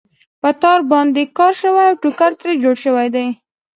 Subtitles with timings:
[0.41, 3.27] په تار باندې کار شوی او ټوکر ترې جوړ شوی دی.